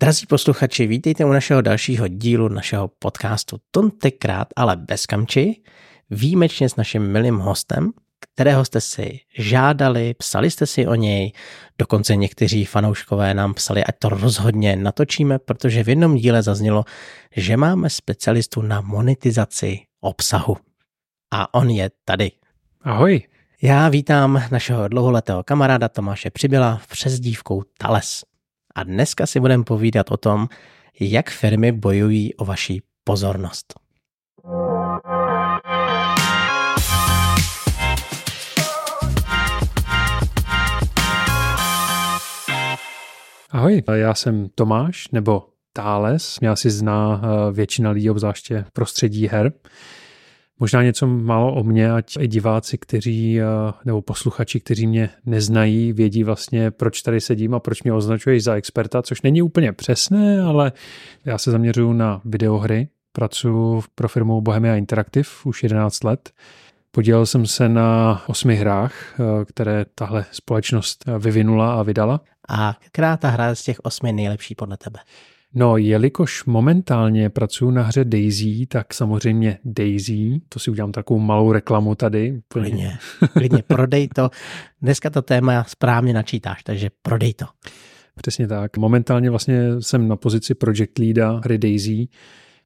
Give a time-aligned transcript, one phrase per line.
[0.00, 5.62] Drazí posluchači, vítejte u našeho dalšího dílu našeho podcastu Tentokrát ale bez kamči,
[6.10, 7.92] výjimečně s naším milým hostem,
[8.32, 11.32] kterého jste si žádali, psali jste si o něj,
[11.78, 16.84] dokonce někteří fanouškové nám psali, ať to rozhodně natočíme, protože v jednom díle zaznělo,
[17.36, 20.56] že máme specialistu na monetizaci obsahu.
[21.32, 22.32] A on je tady.
[22.82, 23.22] Ahoj.
[23.62, 28.33] Já vítám našeho dlouholetého kamaráda Tomáše Přibyla přezdívkou Tales.
[28.76, 30.48] A dneska si budeme povídat o tom,
[31.00, 33.74] jak firmy bojují o vaši pozornost.
[43.50, 46.40] Ahoj, já jsem Tomáš, nebo Táles.
[46.40, 49.52] Mě asi zná eh, většina lidí, obzvláště prostředí her.
[50.60, 53.44] Možná něco málo o mě, ať i diváci, kteří, eh,
[53.84, 58.54] nebo posluchači, kteří mě neznají, vědí vlastně, proč tady sedím a proč mě označuješ za
[58.54, 60.72] experta, což není úplně přesné, ale
[61.24, 62.88] já se zaměřuju na videohry.
[63.12, 66.30] Pracuji pro firmu Bohemia Interactive už 11 let.
[66.90, 72.20] Podílel jsem se na osmi hrách, eh, které tahle společnost eh, vyvinula a vydala.
[72.48, 74.98] A která ta hra z těch osmi nejlepší podle tebe?
[75.56, 81.52] No, jelikož momentálně pracuji na hře Daisy, tak samozřejmě Daisy, to si udělám takovou malou
[81.52, 82.40] reklamu tady.
[82.48, 82.98] Klidně,
[83.32, 84.30] klidně, prodej to.
[84.82, 87.44] Dneska to téma správně načítáš, takže prodej to.
[88.16, 88.76] Přesně tak.
[88.76, 92.08] Momentálně vlastně jsem na pozici project leada hry Daisy,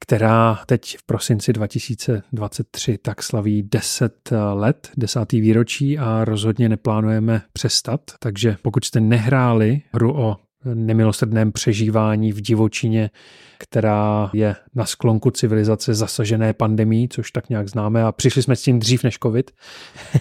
[0.00, 8.00] která teď v prosinci 2023 tak slaví 10 let, desátý výročí a rozhodně neplánujeme přestat.
[8.18, 13.10] Takže pokud jste nehráli hru o nemilosrdném přežívání v divočině,
[13.58, 18.62] která je na sklonku civilizace zasažené pandemí, což tak nějak známe a přišli jsme s
[18.62, 19.50] tím dřív než covid.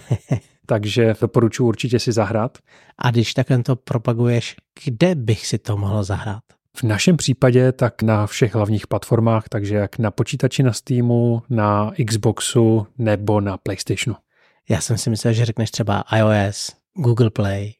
[0.66, 2.58] Takže doporučuji určitě si zahrát.
[2.98, 6.42] A když takhle to propaguješ, kde bych si to mohl zahrát?
[6.76, 11.92] V našem případě tak na všech hlavních platformách, takže jak na počítači na Steamu, na
[12.06, 14.16] Xboxu nebo na PlayStationu.
[14.70, 17.72] Já jsem si myslel, že řekneš třeba iOS, Google Play,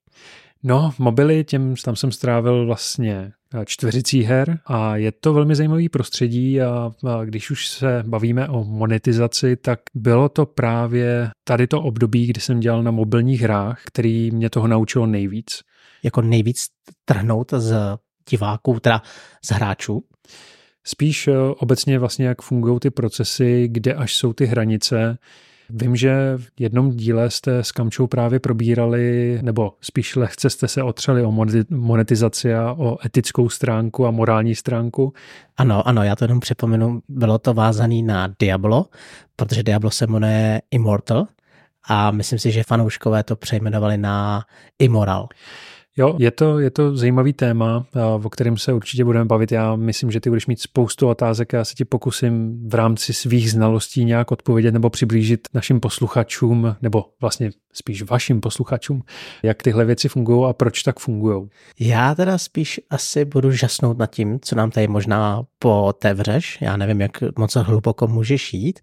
[0.62, 5.88] No, mobily, těm, tam jsem strávil vlastně eh, čtveřicí her a je to velmi zajímavý
[5.88, 11.82] prostředí a, a když už se bavíme o monetizaci, tak bylo to právě tady to
[11.82, 15.60] období, kdy jsem dělal na mobilních hrách, který mě toho naučilo nejvíc.
[16.02, 16.66] Jako nejvíc
[17.04, 17.74] trhnout z
[18.30, 19.02] diváků, teda
[19.44, 20.04] z hráčů?
[20.84, 25.18] Spíš eh, obecně vlastně, jak fungují ty procesy, kde až jsou ty hranice,
[25.70, 30.82] Vím, že v jednom díle jste s Kamčou právě probírali, nebo spíš lehce jste se
[30.82, 35.12] otřeli o monetizaci a o etickou stránku a morální stránku.
[35.56, 38.86] Ano, ano, já to jenom připomenu, bylo to vázané na Diablo,
[39.36, 41.26] protože Diablo se jmenuje Immortal
[41.88, 44.44] a myslím si, že fanouškové to přejmenovali na
[44.78, 45.28] Immoral.
[45.98, 47.86] Jo, je to, je to zajímavý téma,
[48.22, 49.52] o kterém se určitě budeme bavit.
[49.52, 53.12] Já myslím, že ty budeš mít spoustu otázek a já se ti pokusím v rámci
[53.12, 59.02] svých znalostí nějak odpovědět nebo přiblížit našim posluchačům, nebo vlastně spíš vašim posluchačům,
[59.42, 61.48] jak tyhle věci fungují a proč tak fungují.
[61.80, 66.58] Já teda spíš asi budu žasnout nad tím, co nám tady možná potevřeš.
[66.60, 68.80] Já nevím, jak moc hluboko můžeš jít,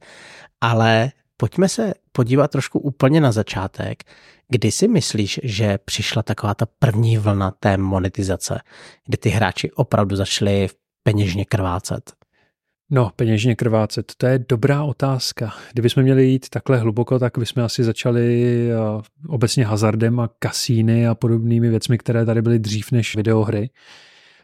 [0.61, 4.03] ale pojďme se podívat trošku úplně na začátek.
[4.49, 8.59] Kdy si myslíš, že přišla taková ta první vlna té monetizace,
[9.05, 10.67] kdy ty hráči opravdu začali
[11.03, 12.13] peněžně krvácet?
[12.89, 15.53] No, peněžně krvácet, to je dobrá otázka.
[15.73, 18.75] Kdybychom měli jít takhle hluboko, tak bychom asi začali eh,
[19.27, 23.69] obecně hazardem a kasíny a podobnými věcmi, které tady byly dřív než videohry,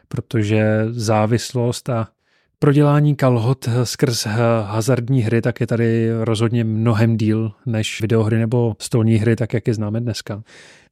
[0.08, 2.08] protože závislost a
[2.62, 4.26] prodělání kalhot skrz
[4.64, 9.68] hazardní hry, tak je tady rozhodně mnohem díl než videohry nebo stolní hry, tak jak
[9.68, 10.42] je známe dneska.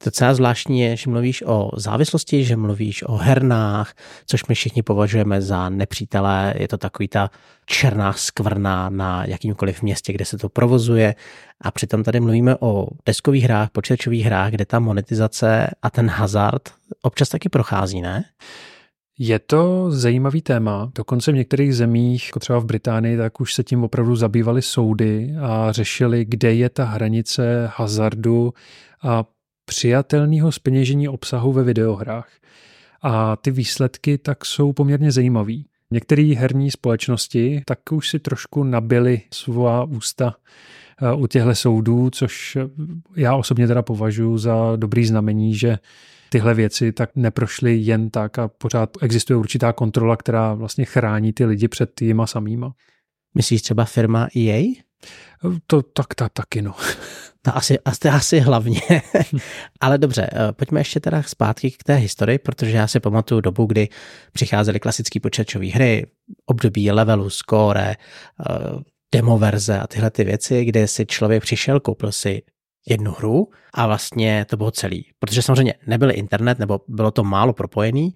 [0.04, 3.94] To celá zvláštní je, že mluvíš o závislosti, že mluvíš o hernách,
[4.26, 6.54] což my všichni považujeme za nepřítele.
[6.58, 7.30] Je to takový ta
[7.66, 11.14] černá skvrna na jakýmkoliv městě, kde se to provozuje.
[11.60, 16.62] A přitom tady mluvíme o deskových hrách, počítačových hrách, kde ta monetizace a ten hazard
[17.02, 18.24] občas taky prochází, ne?
[19.22, 20.92] Je to zajímavý téma.
[20.94, 25.34] Dokonce v některých zemích, jako třeba v Británii, tak už se tím opravdu zabývali soudy
[25.40, 28.54] a řešili, kde je ta hranice hazardu
[29.02, 29.24] a
[29.64, 32.28] přijatelného speněžení obsahu ve videohrách.
[33.02, 35.66] A ty výsledky tak jsou poměrně zajímavý.
[35.90, 40.34] Některé herní společnosti tak už si trošku nabili svá ústa
[41.02, 42.58] eh, u těchto soudů, což
[43.16, 45.78] já osobně teda považuji za dobrý znamení, že
[46.32, 51.44] tyhle věci tak neprošly jen tak a pořád existuje určitá kontrola, která vlastně chrání ty
[51.44, 52.72] lidi před jima samýma.
[53.34, 54.64] Myslíš třeba firma EA?
[55.66, 56.74] To tak, tak taky no.
[57.42, 58.80] To asi, asi, asi hlavně.
[59.80, 63.66] Ale dobře, eh, pojďme ještě teda zpátky k té historii, protože já si pamatuju dobu,
[63.66, 63.88] kdy
[64.32, 66.06] přicházely klasické počítačové hry,
[66.46, 67.96] období levelu, score, eh,
[69.14, 72.42] demo verze a tyhle ty věci, kde si člověk přišel, koupil si
[72.88, 75.06] jednu hru a vlastně to bylo celý.
[75.18, 78.14] Protože samozřejmě nebyl internet, nebo bylo to málo propojený,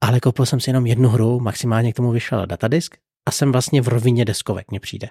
[0.00, 2.96] ale koupil jsem si jenom jednu hru, maximálně k tomu vyšel datadisk
[3.28, 5.08] a jsem vlastně v rovině deskovek, mně přijde.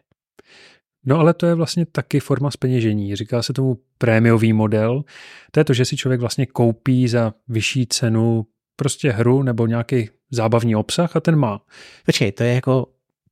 [1.06, 3.16] No ale to je vlastně taky forma speněžení.
[3.16, 5.04] Říká se tomu prémiový model.
[5.52, 8.46] To je to, že si člověk vlastně koupí za vyšší cenu
[8.76, 11.62] prostě hru nebo nějaký zábavní obsah a ten má.
[12.06, 12.86] Počkej, to je jako,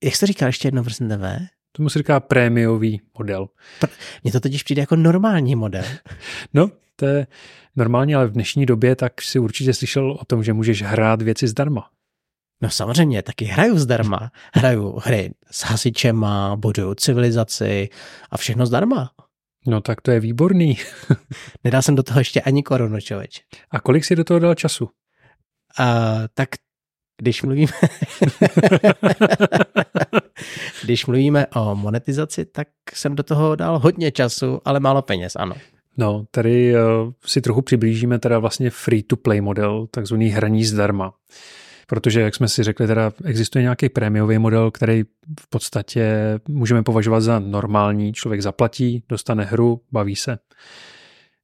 [0.03, 1.56] jak jsi to říkal ještě jedno TV?
[1.77, 3.50] Tomu se říká prémiový model.
[4.24, 5.83] Mně to totiž přijde jako normální model.
[6.53, 7.27] no, to je
[7.75, 11.47] normální, ale v dnešní době tak si určitě slyšel o tom, že můžeš hrát věci
[11.47, 11.89] zdarma.
[12.62, 14.31] No samozřejmě, taky hraju zdarma.
[14.53, 17.89] Hraju hry s hasičema, bojuju civilizaci
[18.31, 19.12] a všechno zdarma.
[19.68, 20.77] No tak to je výborný.
[21.63, 23.41] Nedal jsem do toho ještě ani korunu, člověč.
[23.71, 24.85] A kolik si do toho dal času?
[24.85, 24.91] Uh,
[26.33, 26.50] tak
[27.17, 27.71] když mluvíme,
[30.83, 35.55] když mluvíme o monetizaci, tak jsem do toho dal hodně času, ale málo peněz, ano.
[35.97, 36.79] No, tady uh,
[37.25, 41.13] si trochu přiblížíme teda vlastně free-to-play model, takzvaný hraní zdarma
[41.87, 45.03] protože, jak jsme si řekli, teda existuje nějaký prémiový model, který
[45.39, 46.15] v podstatě
[46.47, 48.13] můžeme považovat za normální.
[48.13, 50.37] Člověk zaplatí, dostane hru, baví se.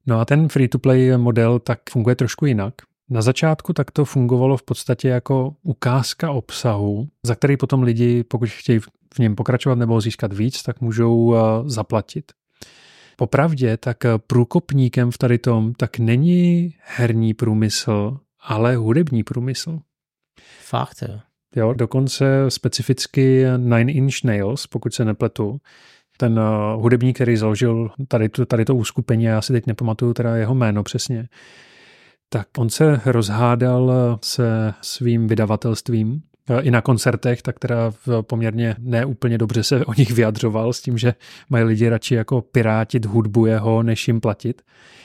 [0.06, 2.74] No a ten free-to-play model tak funguje trošku jinak.
[3.10, 8.48] Na začátku tak to fungovalo v podstatě jako ukázka obsahu, za který potom lidi, pokud
[8.48, 8.78] chtějí
[9.14, 12.32] v něm pokračovat nebo získat víc, tak můžou eh, zaplatit.
[13.16, 13.96] Popravdě, tak
[14.26, 19.78] průkopníkem v tady tom tak není herní průmysl, ale hudební průmysl.
[20.60, 21.20] Fakt, jo.
[21.56, 25.60] Jo, dokonce specificky Nine Inch Nails, pokud se nepletu,
[26.16, 30.36] ten uh, hudebník, který založil tady to, tady to uskupení, já si teď nepamatuju teda
[30.36, 31.28] jeho jméno přesně,
[32.34, 39.38] tak on se rozhádal se svým vydavatelstvím eh, i na koncertech, tak teda poměrně neúplně
[39.38, 41.14] dobře se o nich vyjadřoval s tím, že
[41.50, 44.62] mají lidi radši jako pirátit hudbu jeho, než jim platit.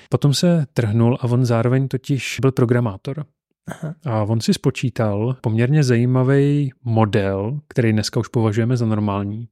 [0.10, 3.26] Potom se trhnul a on zároveň totiž byl programátor.
[3.68, 3.96] Aha.
[4.06, 9.48] A on si spočítal poměrně zajímavý model, který dneska už považujeme za normální.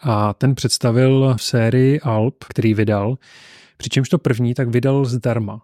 [0.00, 3.18] A ten představil v sérii Alp, který vydal,
[3.76, 5.60] přičemž to první tak vydal zdarma.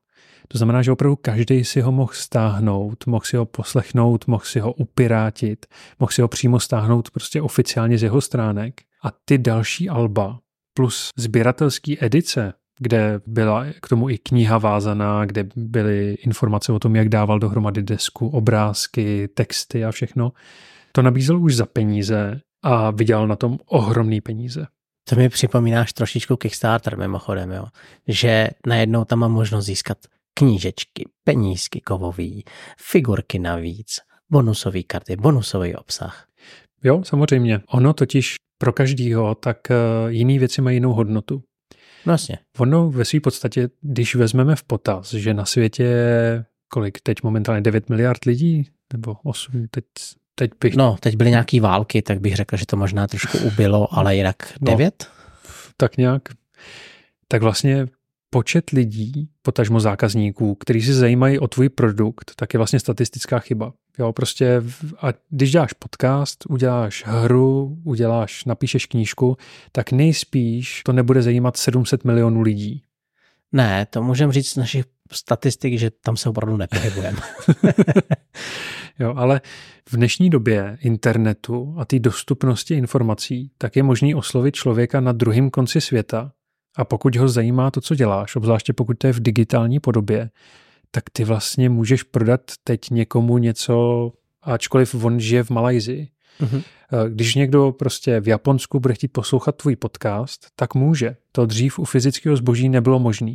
[0.52, 4.60] To znamená, že opravdu každý si ho mohl stáhnout, mohl si ho poslechnout, mohl si
[4.60, 5.66] ho upirátit,
[6.00, 8.80] mohl si ho přímo stáhnout prostě oficiálně z jeho stránek.
[9.04, 10.38] A ty další alba
[10.74, 16.96] plus sběratelský edice kde byla k tomu i kniha vázaná, kde byly informace o tom,
[16.96, 20.32] jak dával dohromady desku, obrázky, texty a všechno.
[20.92, 24.66] To nabízel už za peníze a vydělal na tom ohromný peníze.
[25.08, 27.64] To mi připomínáš trošičku Kickstarter mimochodem, jo?
[28.08, 29.98] že najednou tam mám možnost získat
[30.40, 32.44] knížečky, penízky kovový,
[32.80, 34.00] figurky navíc,
[34.30, 36.26] bonusové karty, bonusový obsah.
[36.84, 37.60] Jo, samozřejmě.
[37.68, 39.74] Ono totiž pro každýho, tak eh,
[40.08, 41.42] jiný věci mají jinou hodnotu.
[42.06, 42.38] No jasně.
[42.58, 45.86] Ono ve své podstatě, když vezmeme v potaz, že na světě
[46.68, 49.84] kolik teď momentálně 9 miliard lidí, nebo 8, teď,
[50.34, 50.76] teď bych...
[50.76, 54.36] No, teď byly nějaký války, tak bych řekl, že to možná trošku ubylo, ale jinak
[54.60, 54.94] 9?
[55.00, 55.08] No,
[55.76, 56.22] tak nějak.
[57.28, 57.86] Tak vlastně
[58.30, 63.72] počet lidí, potažmo zákazníků, kteří se zajímají o tvůj produkt, tak je vlastně statistická chyba.
[63.98, 64.62] Jo, prostě
[65.00, 69.36] a když děláš podcast, uděláš hru, uděláš, napíšeš knížku,
[69.72, 72.82] tak nejspíš to nebude zajímat 700 milionů lidí.
[73.52, 77.18] Ne, to můžeme říct z našich statistik, že tam se opravdu nepohybujeme.
[78.98, 79.40] jo, ale
[79.88, 85.50] v dnešní době internetu a té dostupnosti informací, tak je možný oslovit člověka na druhém
[85.50, 86.32] konci světa
[86.80, 90.30] a pokud ho zajímá to, co děláš, obzvláště pokud to je v digitální podobě,
[90.90, 96.08] tak ty vlastně můžeš prodat teď někomu něco, ačkoliv on žije v Malajzii.
[96.40, 96.62] Mm-hmm.
[97.08, 101.16] Když někdo prostě v Japonsku bude chtít poslouchat tvůj podcast, tak může.
[101.32, 103.32] To dřív u fyzického zboží nebylo možné.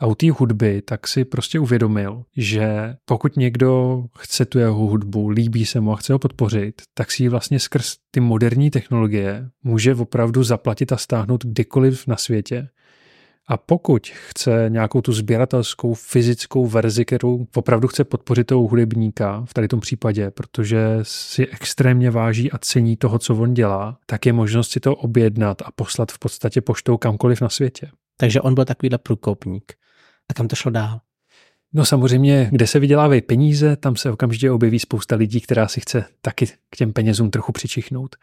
[0.00, 5.28] A u té hudby tak si prostě uvědomil, že pokud někdo chce tu jeho hudbu,
[5.28, 9.50] líbí se mu a chce ho podpořit, tak si ji vlastně skrz ty moderní technologie
[9.64, 12.68] může opravdu zaplatit a stáhnout kdykoliv na světě.
[13.50, 19.54] A pokud chce nějakou tu sběratelskou fyzickou verzi, kterou opravdu chce podpořit toho hudebníka, v
[19.54, 24.32] tady tom případě, protože si extrémně váží a cení toho, co on dělá, tak je
[24.32, 27.90] možnost si to objednat a poslat v podstatě poštou kamkoliv na světě.
[28.16, 29.72] Takže on byl takovýhle průkopník.
[30.30, 31.00] A kam to šlo dál?
[31.72, 36.04] No samozřejmě, kde se vydělávají peníze, tam se okamžitě objeví spousta lidí, která si chce
[36.20, 38.16] taky k těm penězům trochu přičichnout.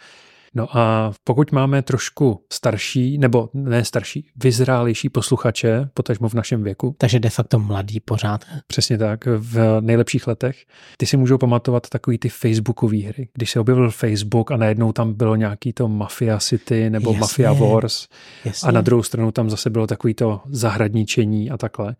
[0.56, 6.96] No a pokud máme trošku starší, nebo ne starší, vyzrálejší posluchače, potažmo v našem věku.
[6.98, 8.46] Takže de facto mladý pořád.
[8.68, 10.66] Přesně tak, v nejlepších letech.
[10.98, 13.30] Ty si můžou pamatovat takový ty Facebookové hry.
[13.34, 17.20] Když se objevil Facebook a najednou tam bylo nějaký to Mafia City nebo Jasně.
[17.20, 18.08] Mafia Wars
[18.46, 18.70] Jasně.
[18.70, 21.96] a na druhou stranu tam zase bylo takový to zahradničení a takhle.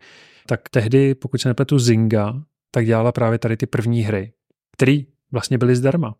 [0.46, 2.34] Tak tehdy, pokud se nepletu Zinga,
[2.70, 4.32] tak dělala právě tady ty první hry,
[4.72, 4.98] které
[5.32, 6.14] vlastně byly zdarma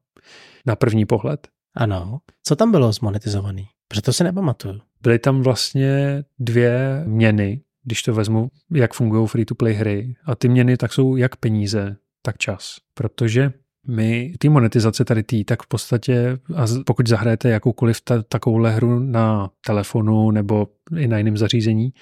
[0.67, 1.49] na první pohled.
[1.77, 2.19] Ano.
[2.43, 3.69] Co tam bylo zmonetizovaný?
[3.89, 4.81] Protože to se nepamatuju.
[5.03, 10.15] Byly tam vlastně dvě měny, když to vezmu, jak fungují free-to-play hry.
[10.25, 12.77] A ty měny tak jsou jak peníze, tak čas.
[12.95, 13.53] Protože
[13.89, 18.99] my ty monetizace tady tý, tak v podstatě, a pokud zahrajete jakoukoliv ta, takovouhle hru
[18.99, 20.69] na telefonu nebo
[20.99, 21.93] i na jiném zařízení,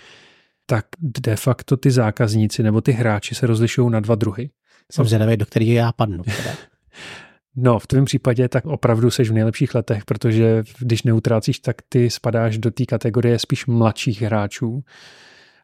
[0.67, 4.51] tak de facto ty zákazníci nebo ty hráči se rozlišují na dva druhy.
[4.93, 6.25] Jsem zvědavý, do kterého já padnu.
[7.57, 12.11] No, v tvém případě tak opravdu seš v nejlepších letech, protože když neutrácíš, tak ty
[12.11, 14.85] spadáš do té kategorie spíš mladších hráčů.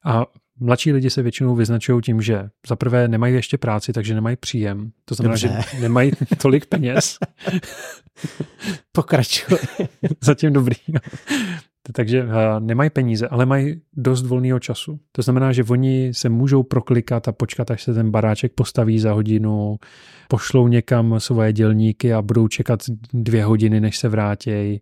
[0.05, 0.27] A
[0.61, 4.91] mladší lidi se většinou vyznačují tím, že za prvé nemají ještě práci, takže nemají příjem.
[5.05, 5.63] To znamená, Dobře.
[5.77, 7.19] že nemají tolik peněz.
[8.93, 9.59] Pokračuj.
[10.21, 10.77] Zatím dobrý.
[11.93, 15.01] Takže eh, nemají peníze, ale mají dost volného času.
[15.13, 19.13] To znamená, že oni se můžou proklikat a počkat, až se ten baráček postaví za
[19.13, 19.79] hodinu,
[20.29, 22.81] pošlou někam svoje dělníky a budou čekat
[23.13, 24.81] dvě hodiny, než se vrátí.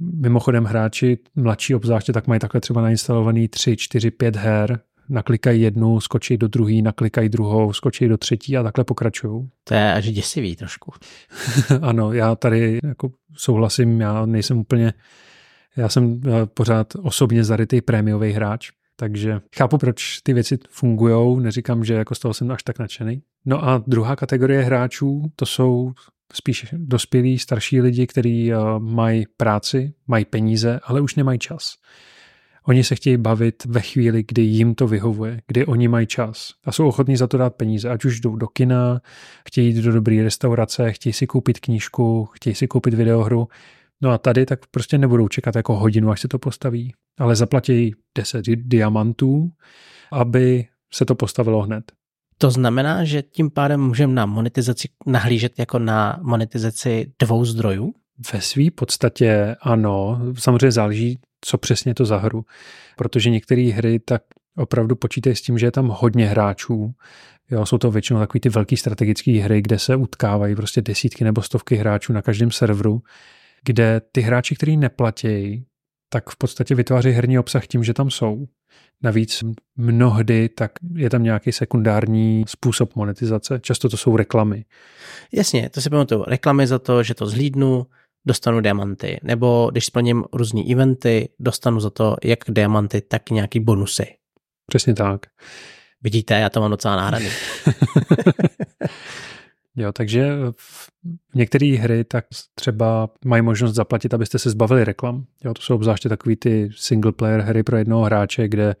[0.00, 6.00] Mimochodem hráči mladší obzvláště tak mají takhle třeba nainstalovaný 3, 4, 5 her, naklikají jednu,
[6.00, 9.48] skočí do druhé, naklikají druhou, skočí do třetí a takhle pokračují.
[9.64, 10.92] To je až děsivý trošku.
[11.82, 14.92] ano, já tady jako souhlasím, já nejsem úplně
[15.76, 21.84] já jsem eh, pořád osobně zarytý prémiový hráč, takže chápu, proč ty věci fungují, neříkám,
[21.84, 23.22] že jako z toho jsem až tak nadšený.
[23.44, 25.92] No a druhá kategorie hráčů, to jsou
[26.32, 31.74] spíš dospělí, starší lidi, kteří uh, mají práci, mají peníze, ale už nemají čas.
[32.68, 36.72] Oni se chtějí bavit ve chvíli, kdy jim to vyhovuje, kdy oni mají čas a
[36.72, 39.00] jsou ochotní za to dát peníze, ať už jdou do kina,
[39.48, 43.48] chtějí jít do dobré restaurace, chtějí si koupit knížku, chtějí si koupit videohru,
[44.02, 47.94] No a tady tak prostě nebudou čekat jako hodinu, až se to postaví, ale zaplatí
[48.18, 49.50] 10 diamantů,
[50.12, 51.92] aby se to postavilo hned.
[52.38, 57.94] To znamená, že tím pádem můžeme na monetizaci nahlížet jako na monetizaci dvou zdrojů?
[58.32, 62.44] Ve své podstatě ano, samozřejmě záleží, co přesně to za hru,
[62.96, 64.22] protože některé hry tak
[64.56, 66.94] opravdu počítají s tím, že je tam hodně hráčů.
[67.50, 71.42] Jo, jsou to většinou takové ty velké strategické hry, kde se utkávají prostě desítky nebo
[71.42, 73.02] stovky hráčů na každém serveru
[73.66, 75.64] kde ty hráči, kteří neplatí,
[76.08, 78.46] tak v podstatě vytváří herní obsah tím, že tam jsou.
[79.02, 79.44] Navíc
[79.76, 83.60] mnohdy tak je tam nějaký sekundární způsob monetizace.
[83.60, 84.64] Často to jsou reklamy.
[85.32, 86.24] Jasně, to si pamatuju.
[86.26, 87.86] Reklamy za to, že to zhlídnu,
[88.26, 89.20] dostanu diamanty.
[89.22, 94.06] Nebo když splním různé eventy, dostanu za to jak diamanty, tak nějaký bonusy.
[94.66, 95.26] Přesně tak.
[96.02, 97.28] Vidíte, já to mám docela náhradný.
[99.76, 100.90] Jo, takže v
[101.34, 105.24] některé hry tak třeba mají možnost zaplatit, abyste se zbavili reklam.
[105.44, 108.76] Jo, to jsou obzvláště takový ty single player hry pro jednoho hráče, kde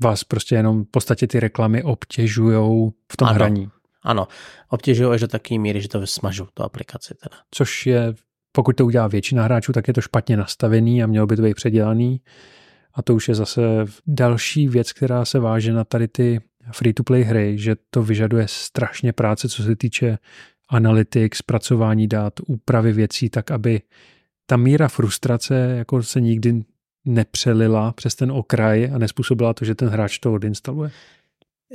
[0.00, 3.68] vás prostě jenom v podstatě ty reklamy obtěžují v tom ano, hraní.
[4.02, 4.28] Ano,
[4.68, 7.36] obtěžují až do takové míry, že to smažu, tu aplikaci teda.
[7.50, 8.14] Což je,
[8.52, 11.54] pokud to udělá většina hráčů, tak je to špatně nastavený a mělo by to být
[11.54, 12.20] předělaný.
[12.94, 13.60] A to už je zase
[14.06, 16.40] další věc, která se váže na tady ty
[16.72, 20.18] free-to-play hry, že to vyžaduje strašně práce, co se týče
[20.68, 23.80] analytics, zpracování dát, úpravy věcí, tak aby
[24.46, 26.64] ta míra frustrace jako se nikdy
[27.04, 30.90] nepřelila přes ten okraj a nespůsobila to, že ten hráč to odinstaluje.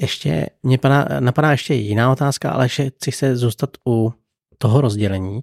[0.01, 4.13] Ještě mě pana, napadá ještě jiná otázka, ale ještě chci se zůstat u
[4.57, 5.41] toho rozdělení,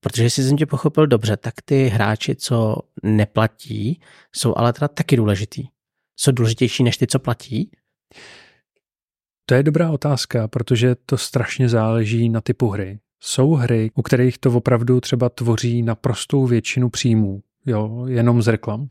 [0.00, 4.00] protože jestli jsem tě pochopil dobře, tak ty hráči, co neplatí,
[4.32, 5.66] jsou ale teda taky důležitý.
[6.16, 7.70] Jsou důležitější než ty, co platí?
[9.46, 12.98] To je dobrá otázka, protože to strašně záleží na typu hry.
[13.20, 18.88] Jsou hry, u kterých to opravdu třeba tvoří naprostou většinu příjmů, jo, jenom z reklam.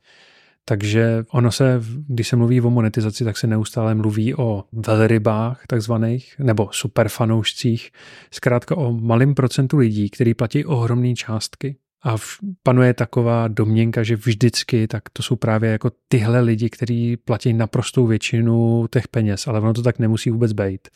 [0.65, 6.36] Takže ono se, když se mluví o monetizaci, tak se neustále mluví o velrybách takzvaných,
[6.39, 7.91] nebo superfanoušcích,
[8.31, 12.15] zkrátka o malém procentu lidí, kteří platí ohromné částky a
[12.63, 18.08] panuje taková domněnka, že vždycky tak to jsou právě jako tyhle lidi, kteří platí naprostou
[18.08, 20.88] většinu těch peněz, ale ono to tak nemusí vůbec být.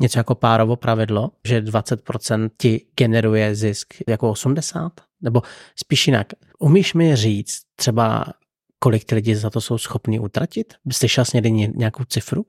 [0.00, 4.92] Něco jako párovo pravidlo, že 20% ti generuje zisk jako 80?
[5.20, 5.42] Nebo
[5.76, 6.26] spíš jinak,
[6.58, 8.24] umíš mi říct třeba,
[8.78, 10.74] kolik ty lidi za to jsou schopni utratit?
[10.92, 12.46] Slyšel jsi někdy nějakou cifru?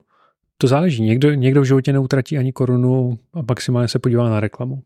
[0.58, 1.02] To záleží.
[1.02, 4.82] Někdo, někdo v životě neutratí ani korunu a maximálně se podívá na reklamu.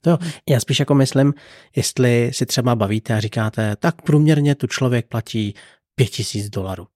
[0.00, 1.34] To já spíš jako myslím,
[1.76, 5.54] jestli si třeba bavíte a říkáte, tak průměrně tu člověk platí
[5.94, 6.86] 5000 dolarů.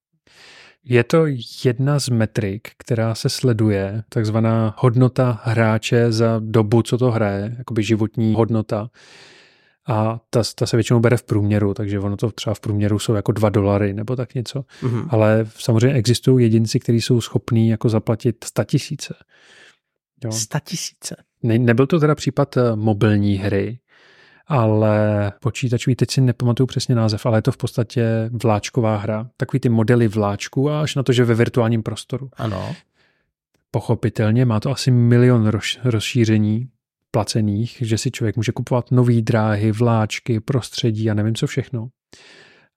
[0.84, 1.26] Je to
[1.64, 7.82] jedna z metrik, která se sleduje, takzvaná hodnota hráče za dobu, co to hraje, jakoby
[7.82, 8.90] životní hodnota.
[9.88, 13.14] A ta, ta se většinou bere v průměru, takže ono to třeba v průměru jsou
[13.14, 14.64] jako dva dolary nebo tak něco.
[14.82, 15.06] Mm-hmm.
[15.10, 19.14] Ale samozřejmě existují jedinci, kteří jsou schopní jako zaplatit 100 tisíce.
[20.32, 21.16] 100 tisíce?
[21.42, 23.78] Ne, nebyl to teda případ eh, mobilní hry,
[24.46, 29.30] ale počítačový, teď si nepamatuju přesně název, ale je to v podstatě vláčková hra.
[29.36, 32.30] Takový ty modely vláčků a až na to, že ve virtuálním prostoru.
[32.36, 32.74] Ano.
[33.70, 36.68] Pochopitelně má to asi milion roz, rozšíření
[37.10, 41.88] placených, že si člověk může kupovat nové dráhy, vláčky, prostředí a nevím co všechno.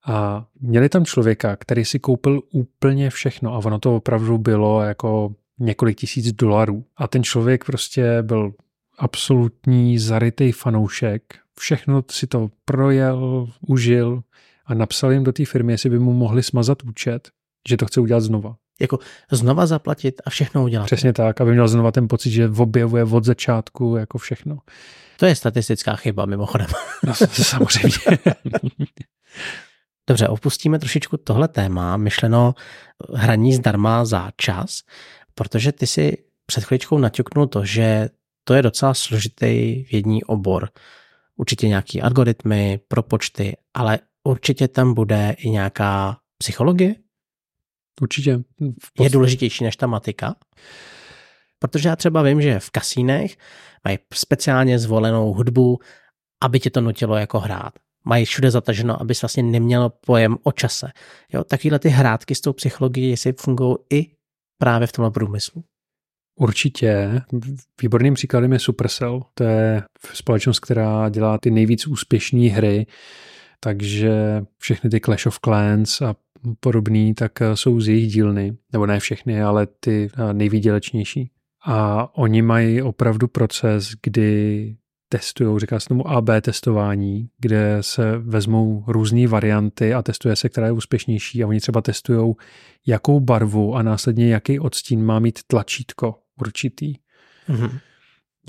[0.08, 5.36] A měli tam člověka, který si koupil úplně všechno a ono to opravdu bylo jako
[5.60, 6.86] několik tisíc dolarů.
[6.98, 8.54] A ten člověk prostě byl
[8.98, 11.22] absolutní zarytý fanoušek,
[11.60, 14.22] všechno si to projel, užil
[14.66, 17.30] a napsal jim do té firmy, jestli by mu mohli smazat účet,
[17.70, 18.56] že to chce udělat znova.
[18.82, 19.00] Jako
[19.32, 20.86] znova zaplatit a všechno udělat.
[20.86, 24.58] Přesně tak, aby měl znova ten pocit, že objevuje od začátku jako všechno.
[25.18, 26.68] To je statistická chyba mimochodem.
[27.04, 27.98] No, samozřejmě.
[30.10, 32.56] Dobře, opustíme trošičku tohle téma, myšleno
[33.14, 34.82] hraní zdarma za čas,
[35.38, 38.10] protože ty si před chvíličkou naťuknul to, že
[38.44, 40.70] to je docela složitý vědní obor.
[41.36, 46.96] Určitě nějaký algoritmy, propočty, ale určitě tam bude i nějaká psychologie?
[48.02, 48.40] Určitě.
[49.00, 50.36] Je důležitější než ta matika?
[51.60, 53.38] Protože já třeba vím, že v kasínech
[53.86, 55.80] mají speciálně zvolenou hudbu,
[56.44, 57.74] aby tě to nutilo jako hrát.
[58.06, 60.92] Mají všude zataženo, aby vlastně nemělo pojem o čase.
[61.34, 64.17] Jo, takovýhle ty hrátky s tou psychologií, jestli fungují i
[64.58, 65.64] právě v tomhle průmyslu.
[66.40, 67.22] Určitě.
[67.82, 69.22] Výborným příkladem je Supercell.
[69.34, 69.84] To je
[70.14, 72.86] společnost, která dělá ty nejvíc úspěšné hry,
[73.60, 76.16] takže všechny ty Clash of Clans a
[76.60, 78.58] podobný, tak jsou z jejich dílny.
[78.74, 81.32] Nebo ne všechny, ale ty nejvýdělečnější.
[81.66, 84.76] A oni mají opravdu proces, kdy
[85.10, 90.68] testují, říká se tomu AB testování, kde se vezmou různé varianty a testuje se, která
[90.68, 92.34] je úspěšnější a oni třeba testují,
[92.88, 96.94] jakou barvu a následně jaký odstín má mít tlačítko určitý.
[97.50, 97.80] Mm-hmm.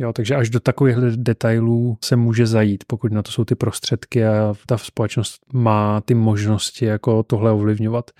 [0.00, 4.26] Jo, takže až do takových detailů se může zajít, pokud na to jsou ty prostředky
[4.26, 8.10] a ta společnost má ty možnosti jako tohle ovlivňovat.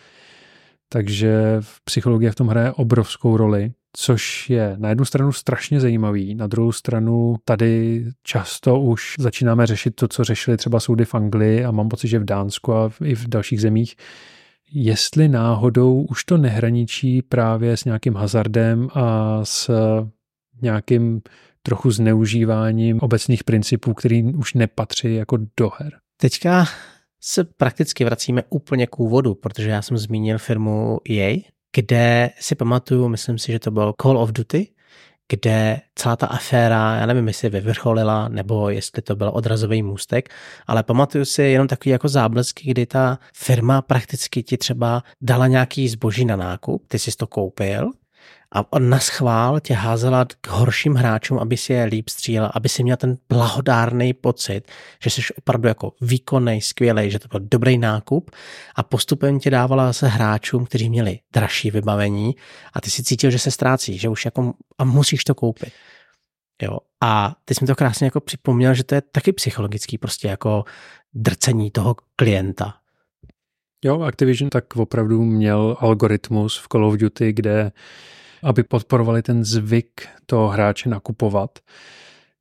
[0.89, 6.47] Takže psychologie v tom hraje obrovskou roli, což je na jednu stranu strašně zajímavý, na
[6.47, 11.71] druhou stranu tady často už začínáme řešit to, co řešili třeba soudy v Anglii a
[11.71, 13.97] mám pocit, že v Dánsku a i v dalších zemích,
[14.73, 19.71] jestli náhodou už to nehraničí právě s nějakým hazardem a s
[20.63, 21.21] nějakým
[21.63, 25.93] trochu zneužíváním obecných principů, který už nepatří jako do her.
[26.21, 26.65] Teďka
[27.21, 31.37] se prakticky vracíme úplně k úvodu, protože já jsem zmínil firmu EA,
[31.77, 34.69] kde si pamatuju, myslím si, že to byl Call of Duty,
[35.29, 40.29] kde celá ta aféra, já nevím, jestli vyvrcholila, nebo jestli to byl odrazový můstek,
[40.67, 45.89] ale pamatuju si jenom takový jako záblesky, kdy ta firma prakticky ti třeba dala nějaký
[45.89, 47.91] zboží na nákup, ty jsi to koupil,
[48.53, 52.83] a na schvál tě házela k horším hráčům, aby si je líp střílel, aby si
[52.83, 54.63] měl ten blahodárný pocit,
[55.03, 58.31] že jsi opravdu jako výkonný, skvělý, že to byl dobrý nákup
[58.75, 62.37] a postupem tě dávala zase hráčům, kteří měli dražší vybavení
[62.73, 65.73] a ty si cítil, že se ztrácí, že už jako a musíš to koupit.
[66.63, 66.79] Jo.
[67.03, 70.65] A ty jsi mi to krásně jako připomněl, že to je taky psychologický prostě jako
[71.15, 72.75] drcení toho klienta.
[73.85, 77.73] Jo, Activision tak opravdu měl algoritmus v Call of Duty, kde
[78.43, 81.59] aby podporovali ten zvyk toho hráče nakupovat.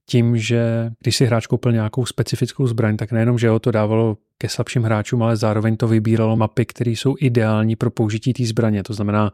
[0.10, 4.18] Tím, že když si hráč koupil nějakou specifickou zbraň, tak nejenom, že ho to dávalo
[4.38, 8.84] ke slabším hráčům, ale zároveň to vybíralo mapy, které jsou ideální pro použití té zbraně.
[8.84, 9.32] To znamená,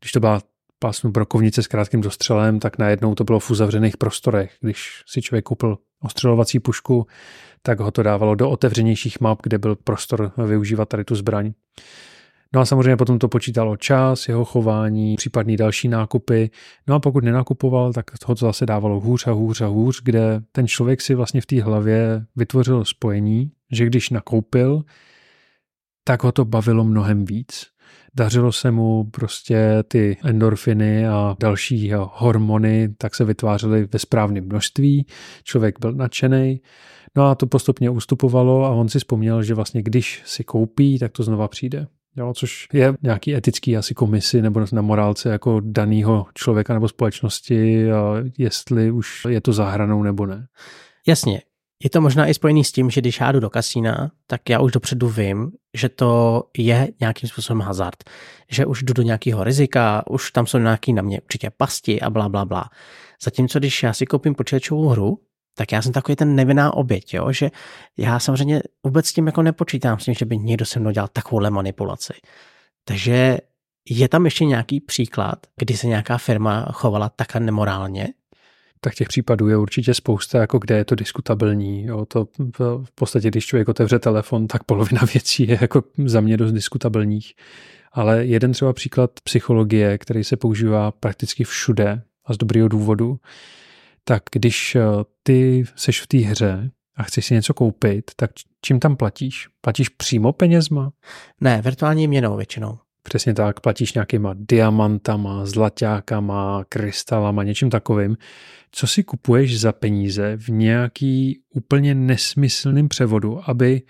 [0.00, 0.40] když to byla
[0.78, 4.56] pásnu brokovnice s krátkým dostřelem, tak najednou to bylo v uzavřených prostorech.
[4.60, 7.06] Když si člověk koupil ostřelovací pušku,
[7.62, 11.52] tak ho to dávalo do otevřenějších map, kde byl prostor využívat tady tu zbraň.
[12.54, 16.50] No a samozřejmě potom to počítalo čas, jeho chování, případný další nákupy.
[16.88, 20.40] No a pokud nenakupoval, tak toho to zase dávalo hůř a hůř a hůř, kde
[20.52, 24.82] ten člověk si vlastně v té hlavě vytvořil spojení, že když nakoupil,
[26.04, 27.66] tak ho to bavilo mnohem víc.
[28.14, 35.06] Dařilo se mu prostě ty endorfiny a další hormony, tak se vytvářely ve správném množství,
[35.44, 36.60] člověk byl nadšený,
[37.16, 41.12] no a to postupně ustupovalo a on si vzpomněl, že vlastně když si koupí, tak
[41.12, 41.86] to znova přijde.
[42.20, 47.86] Jo, což je nějaký etický asi komisi nebo na morálce jako daného člověka nebo společnosti,
[48.38, 50.46] jestli už je to zahranou nebo ne.
[51.06, 51.42] Jasně,
[51.84, 54.60] je to možná i spojený s tím, že když já jdu do kasína, tak já
[54.60, 58.04] už dopředu vím, že to je nějakým způsobem hazard.
[58.50, 62.10] Že už jdu do nějakého rizika, už tam jsou nějaký na mě určitě pasti a
[62.10, 62.64] bla, bla, bla.
[63.24, 65.18] Zatímco když já si koupím počítačovou hru,
[65.54, 67.32] tak já jsem takový ten nevinná oběť, jo?
[67.32, 67.50] že
[67.98, 71.08] já samozřejmě vůbec s tím jako nepočítám s tím, že by někdo se mnou dělal
[71.12, 72.12] takovouhle manipulaci.
[72.84, 73.38] Takže
[73.90, 78.08] je tam ještě nějaký příklad, kdy se nějaká firma chovala takhle nemorálně?
[78.80, 81.84] Tak těch případů je určitě spousta, jako kde je to diskutabilní.
[81.84, 82.28] Jo, to
[82.84, 87.34] v podstatě, když člověk otevře telefon, tak polovina věcí je jako za mě dost diskutabilních.
[87.92, 93.18] Ale jeden třeba příklad psychologie, který se používá prakticky všude a z dobrého důvodu,
[94.10, 94.82] tak když eh,
[95.22, 98.30] ty seš v té hře a chceš si něco koupit, tak
[98.62, 99.48] čím tam platíš?
[99.60, 100.92] Platíš přímo penězma?
[101.40, 102.78] Ne, virtuální měnou většinou.
[103.02, 108.16] Přesně tak, platíš nějakýma diamantama, zlaťákama, krystalama, něčím takovým.
[108.72, 113.82] Co si kupuješ za peníze v nějaký úplně nesmyslným převodu, aby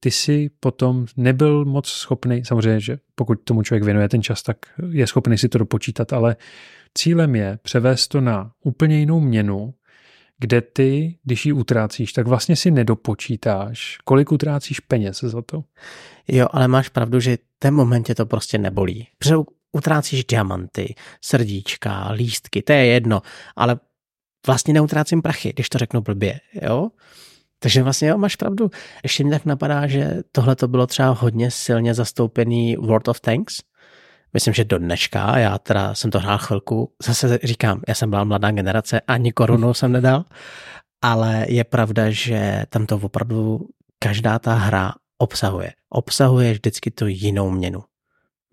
[0.00, 4.56] ty si potom nebyl moc schopný, samozřejmě, že pokud tomu člověk věnuje ten čas, tak
[4.90, 6.36] je schopný si to dopočítat, ale
[6.98, 9.74] cílem je převést to na úplně jinou měnu,
[10.38, 15.64] kde ty, když ji utrácíš, tak vlastně si nedopočítáš, kolik utrácíš peněz za to.
[16.28, 19.08] Jo, ale máš pravdu, že ten momentě to prostě nebolí.
[19.18, 19.34] Protože
[19.72, 23.22] utrácíš diamanty, srdíčka, lístky, to je jedno,
[23.56, 23.80] ale
[24.46, 26.88] vlastně neutrácím prachy, když to řeknu blbě, jo?
[27.58, 28.70] Takže vlastně jo, máš pravdu.
[29.02, 33.62] Ještě mi tak napadá, že tohle to bylo třeba hodně silně zastoupený World of Tanks.
[34.34, 38.24] Myslím, že do dneška, já teda jsem to hrál chvilku, zase říkám, já jsem byla
[38.24, 40.24] mladá generace, ani korunu jsem nedal,
[41.02, 43.68] ale je pravda, že tam to opravdu
[43.98, 45.72] každá ta hra obsahuje.
[45.88, 47.82] Obsahuje vždycky tu jinou měnu.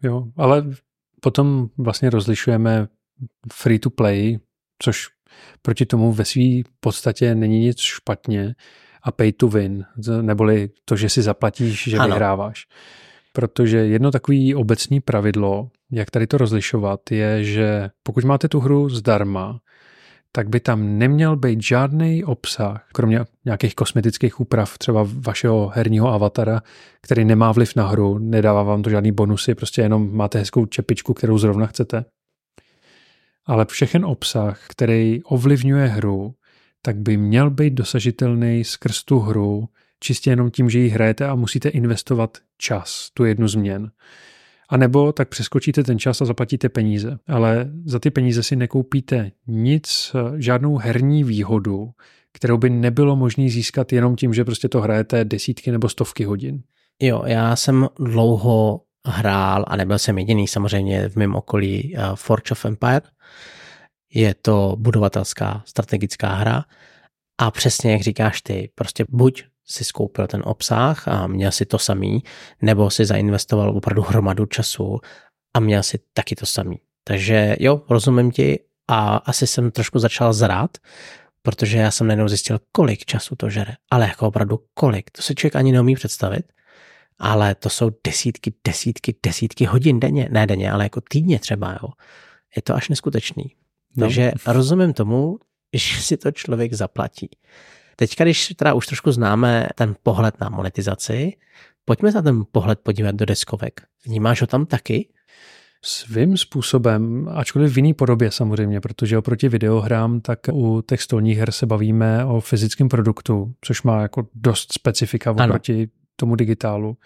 [0.04, 0.64] Jo, ale
[1.22, 2.88] potom vlastně rozlišujeme
[3.54, 4.40] free to play,
[4.84, 5.08] což
[5.62, 6.44] proti tomu ve své
[6.80, 8.56] podstatě není nic špatně
[9.04, 9.86] a pay to win,
[10.22, 12.08] neboli to, že si zaplatíš, že ano.
[12.08, 12.68] vyhráváš.
[13.34, 18.90] Protože jedno takové obecní pravidlo, jak tady to rozlišovat, je, že pokud máte tu hru
[18.90, 19.60] zdarma,
[20.32, 26.62] tak by tam neměl být žádný obsah, kromě nějakých kosmetických úprav třeba vašeho herního avatara,
[27.02, 31.14] který nemá vliv na hru, nedává vám to žádný bonusy, prostě jenom máte hezkou čepičku,
[31.14, 32.06] kterou zrovna chcete.
[33.46, 36.34] Ale všechen obsah, který ovlivňuje hru,
[36.82, 39.68] tak by měl být dosažitelný skrz tu hru,
[40.00, 43.92] čistě jenom tím, že ji hrajete a musíte investovat čas, tu jednu změn.
[44.70, 47.20] A nebo tak přeskočíte ten čas a zaplatíte peníze.
[47.28, 51.90] Ale za ty peníze si nekoupíte nic, žádnou herní výhodu,
[52.34, 56.62] kterou by nebylo možné získat jenom tím, že prostě to hrajete desítky nebo stovky hodin.
[57.02, 62.52] Jo, já jsem dlouho hrál, a nebyl jsem jediný samozřejmě v mém okolí, uh, Forge
[62.52, 63.02] of Empire.
[64.14, 66.64] Je to budovatelská strategická hra
[67.38, 71.80] a přesně jak říkáš ty, prostě buď si skoupil ten obsah a měl si to
[71.80, 72.24] samý,
[72.62, 75.00] nebo si zainvestoval opravdu hromadu času
[75.54, 76.80] a měl si taky to samý.
[77.04, 80.78] Takže jo, rozumím ti a asi jsem trošku začal zrát,
[81.42, 83.76] protože já jsem najednou zjistil, kolik času to žere.
[83.92, 85.12] Ale jako opravdu kolik.
[85.12, 86.54] To se člověk ani neumí představit.
[87.20, 90.28] Ale to jsou desítky, desítky, desítky hodin denně.
[90.32, 91.72] Ne denně, ale jako týdně třeba.
[91.72, 91.90] Jo.
[92.56, 93.56] Je to až neskutečný.
[93.98, 94.06] No.
[94.06, 95.38] Takže rozumím tomu,
[95.74, 97.30] že si to člověk zaplatí.
[98.00, 101.34] Teďka, když teda už trošku známe ten pohled na monetizaci,
[101.86, 103.82] pojďme na ten pohled podívat do deskovek.
[104.06, 105.10] Vnímáš ho tam taky?
[105.82, 111.52] Svým způsobem, ačkoliv v jiný podobě samozřejmě, protože oproti videohrám, tak u těch stolních her
[111.52, 115.88] se bavíme o fyzickém produktu, což má jako dost specifika oproti ano.
[116.16, 116.98] tomu digitálu.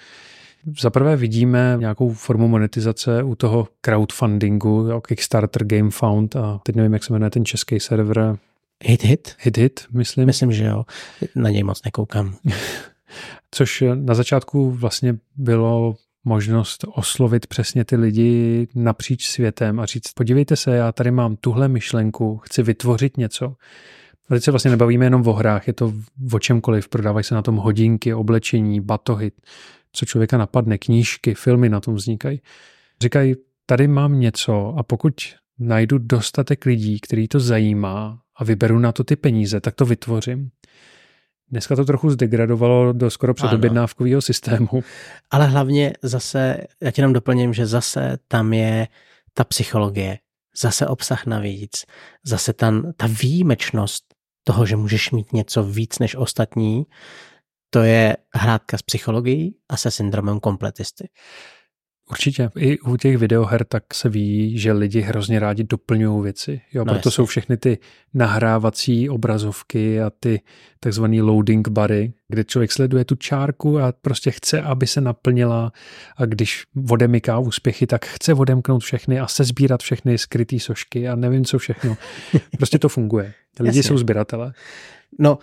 [0.79, 7.13] Zaprvé vidíme nějakou formu monetizace u toho crowdfundingu, Kickstarter, GameFound a teď nevím, jak se
[7.13, 8.37] jmenuje ten český server,
[8.85, 9.35] Hit Hit?
[9.39, 10.25] Hit Hit, myslím.
[10.25, 10.83] Myslím, že jo.
[11.35, 12.35] Na něj moc nekoukám.
[13.51, 20.55] Což na začátku vlastně bylo možnost oslovit přesně ty lidi napříč světem a říct, podívejte
[20.55, 23.45] se, já tady mám tuhle myšlenku, chci vytvořit něco.
[24.29, 25.93] A teď se vlastně nebavíme jenom o hrách, je to
[26.33, 29.31] o čemkoliv, prodávají se na tom hodinky, oblečení, batohy,
[29.91, 32.41] co člověka napadne, knížky, filmy na tom vznikají.
[33.01, 35.13] Říkají, tady mám něco a pokud
[35.59, 40.49] najdu dostatek lidí, který to zajímá a vyberu na to ty peníze, tak to vytvořím.
[41.49, 44.83] Dneska to trochu zdegradovalo do skoro předobjednávkového systému.
[45.31, 48.87] Ale hlavně zase, já ti jenom doplním, že zase tam je
[49.33, 50.19] ta psychologie,
[50.61, 51.85] zase obsah navíc,
[52.25, 54.03] zase tam ta výjimečnost
[54.43, 56.85] toho, že můžeš mít něco víc než ostatní,
[57.69, 61.09] to je hrádka s psychologií a se syndromem kompletisty.
[62.13, 62.49] Určitě.
[62.57, 66.61] I u těch videoher tak se ví, že lidi hrozně rádi doplňují věci.
[66.73, 67.11] Jo, no proto jasně.
[67.11, 67.77] jsou všechny ty
[68.13, 70.41] nahrávací obrazovky a ty
[70.79, 75.71] takzvaný loading bary, kde člověk sleduje tu čárku a prostě chce, aby se naplnila
[76.17, 81.15] a když odemyká úspěchy, tak chce odemknout všechny a se sbírat všechny skrytý sošky a
[81.15, 81.97] nevím co všechno.
[82.57, 83.33] Prostě to funguje.
[83.59, 83.83] Lidi Jasně.
[83.83, 84.53] jsou sběratele.
[85.19, 85.37] No,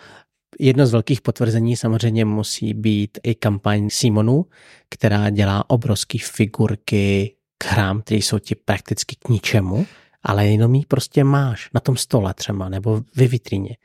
[0.59, 4.45] Jedno z velkých potvrzení samozřejmě musí být i kampaň Simonu,
[4.89, 9.85] která dělá obrovské figurky k hrám, které jsou ti prakticky k ničemu,
[10.23, 13.77] ale jenom ji prostě máš na tom stole třeba, nebo ve vitríně.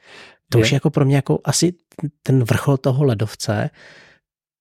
[0.49, 0.65] To je.
[0.65, 1.73] už je jako pro mě jako asi
[2.23, 3.71] ten vrchol toho ledovce,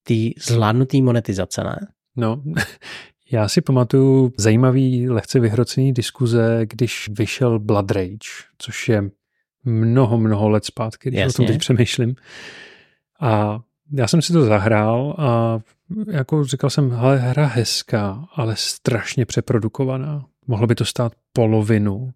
[0.04, 1.88] ty zvládnutý monetizace, ne?
[2.16, 2.44] No,
[3.32, 9.10] já si pamatuju zajímavý, lehce vyhrocený diskuze, když vyšel Blood Rage, což je
[9.66, 11.34] mnoho, mnoho let zpátky, když Jasně.
[11.34, 12.16] o tom teď přemýšlím.
[13.22, 13.60] A
[13.92, 15.60] já jsem si to zahrál a
[16.12, 20.26] jako říkal jsem, hele, hra hezká, ale strašně přeprodukovaná.
[20.48, 22.14] Mohlo by to stát polovinu,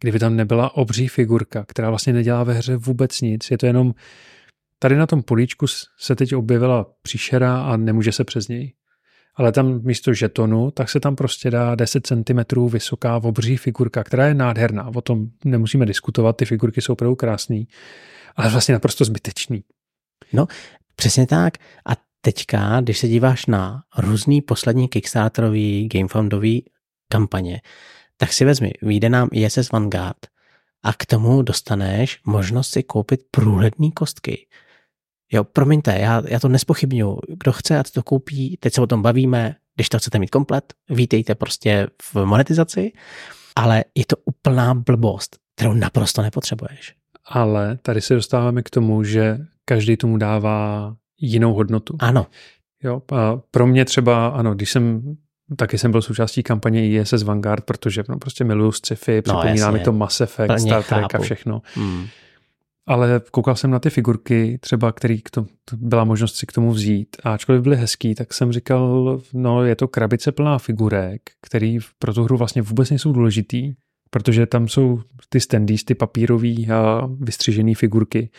[0.00, 3.50] kdyby tam nebyla obří figurka, která vlastně nedělá ve hře vůbec nic.
[3.50, 3.94] Je to jenom,
[4.78, 5.66] tady na tom políčku
[5.98, 8.72] se teď objevila příšera a nemůže se přes něj
[9.36, 14.26] ale tam místo žetonu, tak se tam prostě dá 10 cm vysoká obří figurka, která
[14.26, 14.90] je nádherná.
[14.94, 17.62] O tom nemusíme diskutovat, ty figurky jsou opravdu krásné,
[18.36, 19.64] ale vlastně naprosto zbytečný.
[20.32, 20.46] No,
[20.96, 21.58] přesně tak.
[21.86, 26.64] A teďka, když se díváš na různý poslední Kickstarterový, Gamefoundový
[27.08, 27.60] kampaně,
[28.16, 30.26] tak si vezmi, vyjde nám ISS Vanguard
[30.82, 34.46] a k tomu dostaneš možnost si koupit průhledné kostky
[35.32, 37.18] Jo, promiňte, já, já to nespochybnuju.
[37.28, 40.74] Kdo chce, ať to koupí, teď se o tom bavíme, když to chcete mít komplet,
[40.90, 42.92] vítejte prostě v monetizaci,
[43.56, 46.94] ale je to úplná blbost, kterou naprosto nepotřebuješ.
[47.24, 51.96] Ale tady se dostáváme k tomu, že každý tomu dává jinou hodnotu.
[51.98, 52.26] Ano.
[52.82, 55.16] Jo, a pro mě třeba, ano, když jsem
[55.56, 59.80] Taky jsem byl součástí kampaně ISS Vanguard, protože no, prostě miluju sci-fi, no, připomíná mi
[59.80, 61.16] to Mass Effect, Star Trek chápu.
[61.16, 61.62] a všechno.
[61.74, 62.06] Hmm.
[62.86, 66.70] Ale koukal jsem na ty figurky, třeba, který k tomu, byla možnost si k tomu
[66.70, 67.16] vzít.
[67.24, 72.14] A ačkoliv byly hezký, tak jsem říkal, no je to krabice plná figurek, který pro
[72.14, 73.74] tu hru vlastně vůbec nejsou důležitý,
[74.10, 78.30] protože tam jsou ty standees, ty papírový a vystřižený figurky.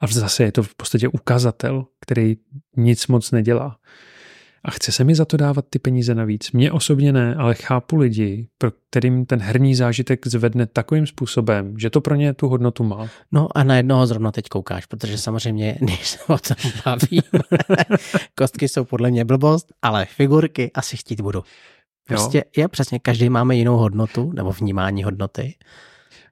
[0.00, 2.36] A zase je to v podstatě ukazatel, který
[2.76, 3.76] nic moc nedělá.
[4.66, 6.52] A chce se mi za to dávat ty peníze navíc?
[6.52, 11.90] Mně osobně ne, ale chápu lidi, pro kterým ten herní zážitek zvedne takovým způsobem, že
[11.90, 13.08] to pro ně tu hodnotu má.
[13.32, 17.22] No a na jednoho zrovna teď koukáš, protože samozřejmě, když se o tom bavím,
[18.34, 21.42] kostky jsou podle mě blbost, ale figurky asi chtít budu.
[22.08, 22.44] Prostě jo.
[22.56, 25.54] je přesně, každý máme jinou hodnotu nebo vnímání hodnoty.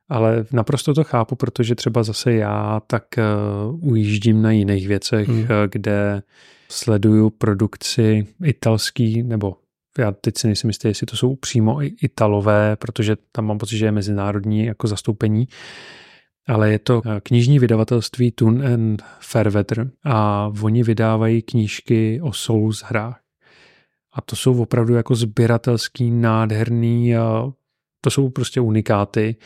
[0.09, 5.47] Ale naprosto to chápu, protože třeba zase já tak uh, ujíždím na jiných věcech, uh,
[5.69, 6.23] kde
[6.69, 9.57] sleduju produkci italský, nebo
[9.99, 13.87] já teď si nejsem jistý, jestli to jsou přímo italové, protože tam mám pocit, že
[13.87, 15.49] je mezinárodní jako zastoupení,
[16.47, 22.83] ale je to eh, knižní vydavatelství Tun and Fairweather a oni vydávají knížky o Souls
[22.83, 23.21] hrách.
[24.13, 27.15] A to jsou opravdu jako sběratelský, nádherný,
[28.01, 29.37] to jsou prostě unikáty.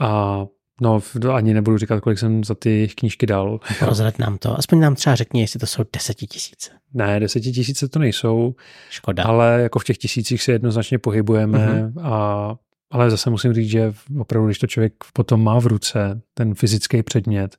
[0.00, 0.44] A
[0.80, 1.00] No,
[1.32, 3.60] ani nebudu říkat, kolik jsem za ty knížky dal.
[3.82, 4.58] Rozhled nám to.
[4.58, 6.70] Aspoň nám třeba řekni, jestli to jsou desetitisíce.
[6.94, 8.54] Ne, desetitisíce to nejsou.
[8.90, 9.24] Škoda.
[9.24, 12.06] Ale jako v těch tisících se jednoznačně pohybujeme mm-hmm.
[12.06, 12.56] a
[12.90, 17.02] ale zase musím říct, že opravdu, když to člověk potom má v ruce, ten fyzický
[17.02, 17.56] předmět,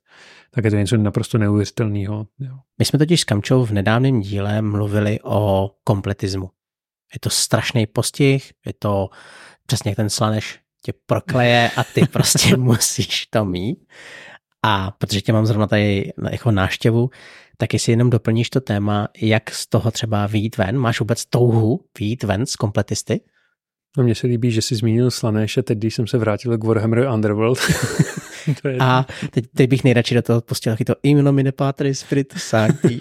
[0.50, 2.26] tak je to něco naprosto neuvěřitelného.
[2.78, 6.50] My jsme totiž s Kamčou v nedávném díle mluvili o kompletismu.
[7.14, 9.08] Je to strašný postih, je to
[9.66, 13.78] přesně jak ten slaneš tě prokleje a ty prostě musíš to mít.
[14.62, 17.10] A protože tě mám zrovna tady jako náštěvu,
[17.56, 21.80] tak jestli jenom doplníš to téma, jak z toho třeba výjít ven, máš vůbec touhu
[21.98, 23.20] výjít ven z kompletisty?
[23.98, 26.98] No mně se líbí, že jsi zmínil Slanéše teď, když jsem se vrátil k Warhammer
[26.98, 27.58] Underworld.
[28.62, 28.76] to je...
[28.80, 32.98] A teď, teď, bych nejradši do toho pustil taky to in nomine patris spiritus sancti.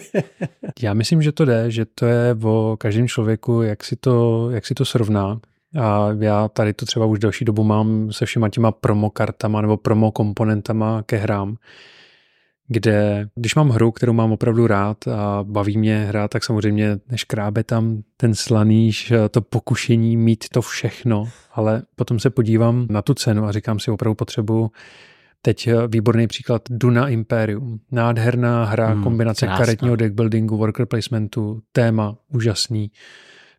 [0.82, 4.66] Já myslím, že to jde, že to je o každém člověku, jak si to, jak
[4.66, 5.40] si to srovná.
[5.80, 10.10] A já tady to třeba už další dobu mám se všema těma promokartama nebo promo
[10.10, 11.56] komponentama ke hrám,
[12.68, 17.64] kde když mám hru, kterou mám opravdu rád a baví mě hrát, tak samozřejmě neškrábe
[17.64, 23.44] tam ten slaníš, to pokušení mít to všechno, ale potom se podívám na tu cenu
[23.44, 24.70] a říkám si opravdu potřebu
[25.44, 27.80] Teď výborný příklad Duna Imperium.
[27.90, 29.64] Nádherná hra, hmm, kombinace krásná.
[29.64, 32.90] karetního deckbuildingu, worker placementu, téma úžasný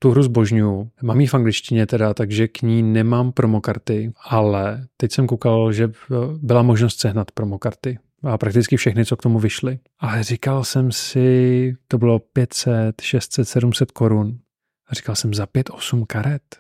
[0.04, 0.92] tu hru zbožňuju.
[1.02, 5.92] Mám ji v angličtině teda, takže k ní nemám promokarty, ale teď jsem koukal, že
[6.38, 9.80] byla možnost sehnat promokarty a prakticky všechny, co k tomu vyšly.
[10.00, 14.40] Ale říkal jsem si, to bylo 500, 600, 700 korun.
[14.88, 16.58] A říkal jsem, za 5-8 karet.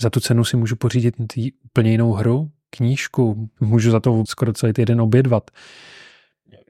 [0.00, 1.14] Za tu cenu si můžu pořídit
[1.64, 5.50] úplně jinou hru, knížku, můžu za to skoro celý týden obědvat.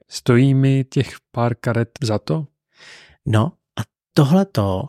[0.09, 2.47] Stojí mi těch pár karet za to?
[3.25, 3.81] No a
[4.13, 4.83] tohle to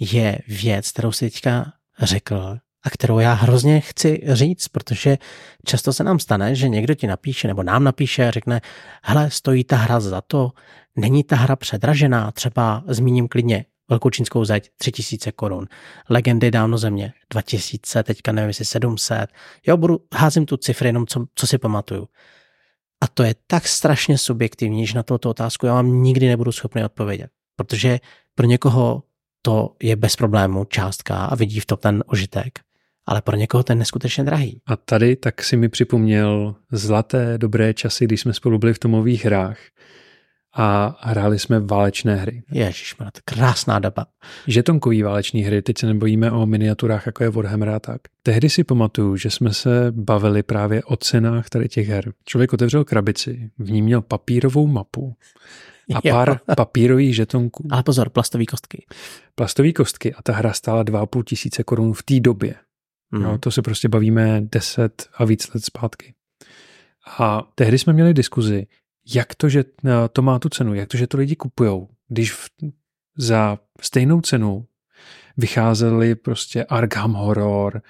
[0.00, 5.18] je věc, kterou si teďka řekl a kterou já hrozně chci říct, protože
[5.66, 8.60] často se nám stane, že někdo ti napíše nebo nám napíše a řekne,
[9.02, 10.52] hele, stojí ta hra za to,
[10.96, 15.66] není ta hra předražená, třeba zmíním klidně velkou čínskou zeď 3000 korun,
[16.10, 19.30] legendy dávno země 2000, teďka nevím jestli 700,
[19.66, 22.08] jo, budu, házím tu cifry jenom, co, co si pamatuju.
[23.00, 26.84] A to je tak strašně subjektivní, že na tuto otázku já vám nikdy nebudu schopný
[26.84, 28.00] odpovědět, protože
[28.34, 29.02] pro někoho
[29.46, 32.58] to je bez problému částka a vidí v tom ten ožitek
[33.06, 34.60] ale pro někoho ten neskutečně drahý.
[34.66, 39.24] A tady tak si mi připomněl zlaté dobré časy, když jsme spolu byli v tomových
[39.24, 39.58] hrách
[40.56, 42.42] a hráli jsme válečné hry.
[42.52, 44.06] Ježíš, to krásná doba.
[44.46, 48.00] Žetonkový váleční hry, teď se nebojíme o miniaturách, jako je Warhammer a tak.
[48.22, 52.12] Tehdy si pamatuju, že jsme se bavili právě o cenách tady těch her.
[52.24, 55.16] Člověk otevřel krabici, v ní měl papírovou mapu
[55.94, 57.68] a pár papírových žetonků.
[57.70, 58.86] Ale pozor, plastové kostky.
[59.34, 62.54] Plastové kostky a ta hra stála 2,5 tisíce korun v té době.
[63.10, 63.22] Mm.
[63.22, 66.14] No, to se prostě bavíme 10 a víc let zpátky.
[67.18, 68.66] A tehdy jsme měli diskuzi,
[69.14, 72.32] jak to, že eh, to má tu cenu, jak to, že to lidi kupujou, když
[72.32, 72.50] v,
[73.18, 74.66] za stejnou cenu
[75.36, 77.82] vycházely prostě Arkham Horror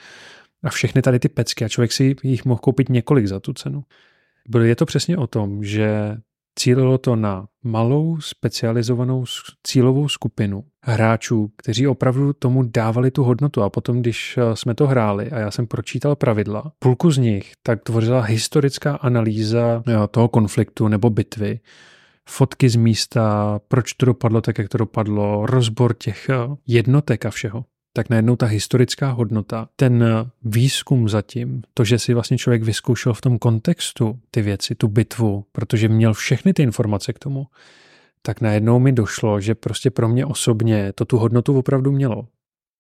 [0.63, 3.85] a všechny tady ty pecky a člověk si jich mohl koupit několik za tu cenu.
[4.63, 6.17] Je to přesně o tom, že
[6.59, 9.25] Cílilo to na malou specializovanou
[9.63, 13.63] cílovou skupinu hráčů, kteří opravdu tomu dávali tu hodnotu.
[13.63, 17.53] A potom, když eh, jsme to hráli a já jsem pročítal pravidla, půlku z nich
[17.63, 21.61] tak tvořila historická analýza eh, toho konfliktu nebo bitvy,
[22.29, 26.35] fotky z místa, proč to dopadlo tak, jak to dopadlo, rozbor těch eh,
[26.67, 27.65] jednotek a všeho
[27.97, 30.05] tak najednou ta historická hodnota, ten
[30.43, 35.45] výzkum zatím, to, že si vlastně člověk vyzkoušel v tom kontextu ty věci, tu bitvu,
[35.53, 37.47] protože měl všechny ty informace k tomu,
[38.23, 42.29] tak najednou mi došlo, že prostě pro mě osobně to tu hodnotu opravdu mělo.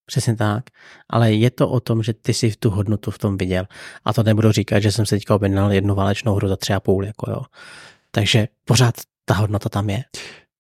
[0.07, 0.65] Přesně tak,
[1.11, 3.65] ale je to o tom, že ty si tu hodnotu v tom viděl.
[4.05, 6.81] A to nebudu říkat, že jsem se teďka objednal jednu válečnou hru za tři a
[6.81, 7.43] půl, jako jo.
[8.11, 10.05] Takže pořád ta hodnota tam je.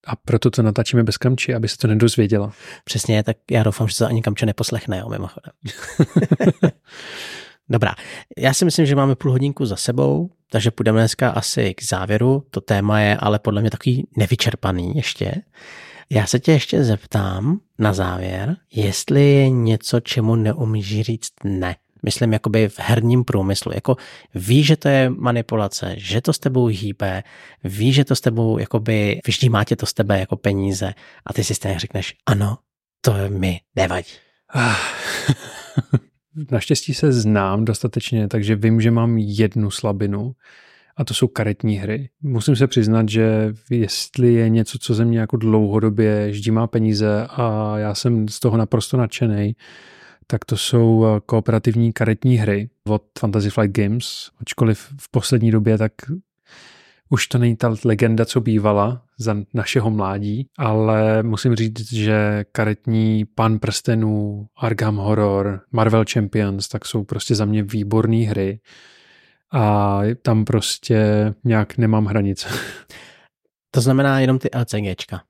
[0.06, 2.52] A proto to natáčíme bez kamči, aby se to nedozvěděla.
[2.84, 5.52] Přesně, tak já doufám, že to ani kamče neposlechne, jo, mimochodem.
[7.68, 7.94] Dobrá,
[8.38, 12.44] já si myslím, že máme půl hodinku za sebou, takže půjdeme dneska asi k závěru.
[12.50, 15.34] To téma je ale podle mě takový nevyčerpaný ještě.
[16.10, 22.32] Já se tě ještě zeptám na závěr, jestli je něco, čemu neumíš říct ne myslím
[22.32, 23.72] jakoby v herním průmyslu.
[23.74, 23.96] Jako
[24.34, 27.22] ví, že to je manipulace, že to s tebou hýbe,
[27.64, 30.94] ví, že to s tebou jakoby, vždy máte to s tebe jako peníze
[31.26, 32.58] a ty si stejně řekneš, ano,
[33.00, 34.12] to mi nevadí.
[34.54, 34.76] Ah.
[36.50, 40.32] Naštěstí se znám dostatečně, takže vím, že mám jednu slabinu
[40.96, 42.08] a to jsou karetní hry.
[42.22, 47.26] Musím se přiznat, že jestli je něco, co ze mě jako dlouhodobě vždy má peníze
[47.30, 49.56] a já jsem z toho naprosto nadšený,
[50.26, 55.78] tak to jsou eh, kooperativní karetní hry od Fantasy Flight Games, ačkoliv v poslední době
[55.78, 55.92] tak
[57.10, 63.24] už to není ta legenda, co bývala za našeho mládí, ale musím říct, že karetní
[63.34, 68.60] Pan prstenů, Arkham Horror, Marvel Champions, tak jsou prostě za mě výborné hry
[69.52, 71.04] a tam prostě
[71.44, 72.48] nějak nemám hranice.
[73.70, 75.22] To znamená jenom ty LCGčka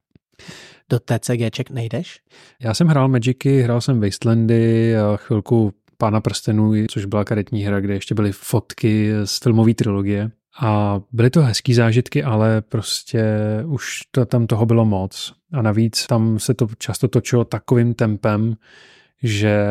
[0.91, 2.21] do TCGček nejdeš?
[2.61, 7.81] Já jsem hrál Magicy, hrál jsem Wastelandy a chvilku Pána prstenů, což byla karetní hra,
[7.81, 10.31] kde ještě byly fotky z filmové trilogie.
[10.61, 13.25] A byly to hezký zážitky, ale prostě
[13.67, 15.33] už to, tam toho bylo moc.
[15.53, 18.57] A navíc tam se to často točilo takovým tempem,
[19.23, 19.67] že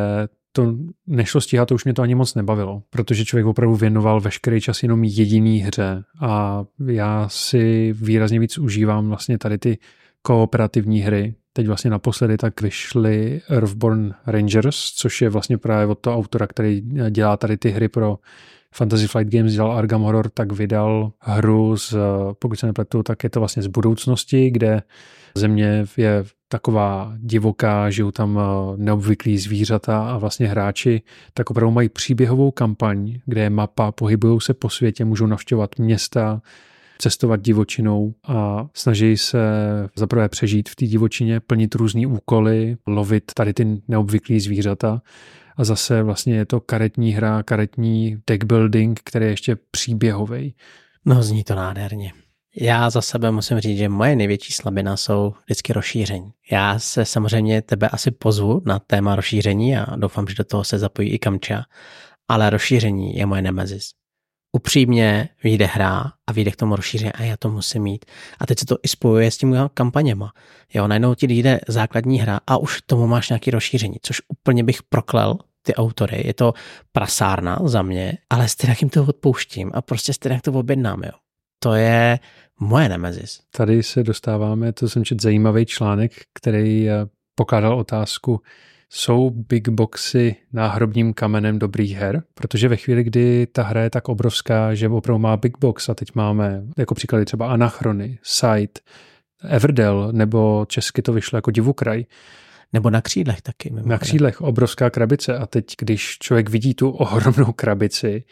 [0.52, 0.76] to
[1.08, 4.84] nešlo stíhat, to už mě to ani moc nebavilo, protože člověk opravdu věnoval veškerý čas
[4.84, 9.78] jenom jediný hře a já si výrazně víc užívám vlastně tady ty
[10.24, 11.36] kooperativní hry.
[11.54, 16.82] Teď vlastně naposledy tak vyšly Earthborn Rangers, což je vlastně právě od toho autora, který
[17.10, 18.18] dělá tady ty hry pro
[18.76, 21.96] Fantasy Flight Games, dělal Arkham Horror, tak vydal hru z,
[22.40, 24.82] pokud se nepletu, tak je to vlastně z budoucnosti, kde
[25.36, 31.02] země je taková divoká, žijou tam eh, neobvyklí zvířata a vlastně hráči
[31.34, 36.42] tak opravdu mají příběhovou kampaň, kde je mapa, pohybují se po světě, můžou navštěvovat města,
[36.98, 39.40] cestovat divočinou a snaží se
[39.96, 45.02] zaprvé přežít v té divočině, plnit různé úkoly, lovit tady ty neobvyklé zvířata
[45.58, 50.56] a zase vlastně je to karetní hra, karetní deck building, který je ještě příběhový.
[51.06, 52.14] No zní to nádherně.
[52.56, 56.32] Já za sebe musím říct, že moje největší slabina jsou vždycky rozšíření.
[56.52, 60.80] Já se samozřejmě tebe asi pozvu na téma rozšíření a doufám, že do toho se
[60.80, 61.64] zapojí i Kamča,
[62.28, 63.92] ale rozšíření je moje nemezis.
[64.56, 68.06] Upřímně vyjde hra a vyjde k tomu rozšíření a já to musím mít.
[68.40, 70.34] A teď se to i spojuje s tím kampaněma.
[70.74, 74.84] Jo, najednou ti jde základní hra a už tomu máš nějaký rozšíření, což úplně bych
[74.84, 76.22] proklel ty autory.
[76.26, 76.54] Je to
[76.92, 81.04] prasárna za mě, ale stejně jim to odpouštím a prostě stejně to objednám.
[81.04, 81.12] Jo.
[81.60, 82.20] To je
[82.60, 83.40] moje nemezis.
[83.52, 86.94] Tady se dostáváme, to jsem četl zajímavý článek, který eh,
[87.36, 88.42] pokládal otázku,
[88.96, 92.24] jsou big boxy náhrobním kamenem dobrých her?
[92.34, 95.94] Protože ve chvíli, kdy ta hra je tak obrovská, že opravdu má big box a
[95.94, 98.80] teď máme jako příklady třeba Anachrony, Sight,
[99.44, 102.06] Everdell, nebo česky to vyšlo jako Divukraj,
[102.74, 103.70] nebo na křídlech taky.
[103.70, 103.90] Mimochodem.
[103.90, 108.24] Na křídlech obrovská krabice a teď, když člověk vidí tu ohromnou krabici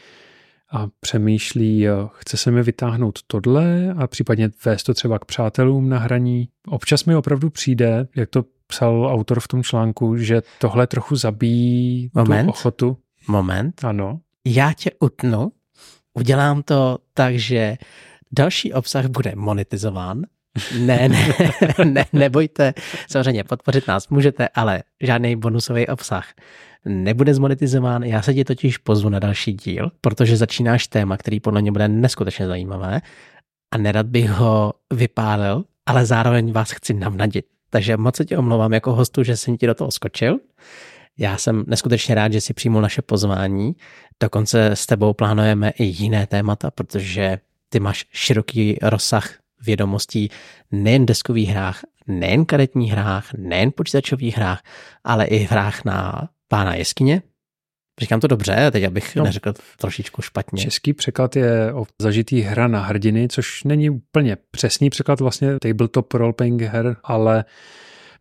[0.72, 6.00] a přemýšlí, chce se mi vytáhnout tohle a případně vést to třeba k přátelům na
[6.00, 6.50] hraní.
[6.68, 12.10] Občas mi opravdu přijde, jak to psal autor v tom článku, že tohle trochu zabíjí
[12.14, 12.46] Moment.
[12.46, 12.98] tu ochotu.
[13.28, 13.84] Moment.
[13.84, 14.20] Ano.
[14.46, 15.52] Já tě utnu,
[16.14, 17.78] udělám to tak, že
[18.32, 20.22] další obsah bude monetizován
[20.80, 21.28] ne, ne,
[21.86, 22.74] ne, nebojte,
[23.10, 26.26] samozřejmě podpořit nás můžete, ale žádný bonusový obsah
[26.86, 28.04] nebude zmonetizován.
[28.04, 31.88] Já se tě totiž pozvu na další díl, protože začínáš téma, který podle mě bude
[31.88, 33.02] neskutečně zajímavé
[33.72, 37.46] a nerad bych ho vypálil, ale zároveň vás chci navnadit.
[37.72, 40.40] Takže moc se tě omlouvám jako hostu, že jsem ti do toho skočil.
[41.18, 43.76] Já jsem neskutečně rád, že si přijmul naše pozvání.
[44.20, 49.34] Dokonce s tebou plánujeme i jiné témata, protože ty máš široký rozsah
[49.66, 50.30] vědomostí
[50.72, 54.64] nejen deskových hrách, nejen karetních hrách, nejen počítačových hrách,
[55.04, 57.22] ale i hrách na pána jeskyně.
[58.02, 60.64] Říkám to dobře, teď abych no, neřekl trošičku špatně.
[60.64, 66.14] Český překlad je o zažitý hra na hrdiny, což není úplně přesný překlad vlastně tabletop
[66.14, 67.46] role-playing her, ale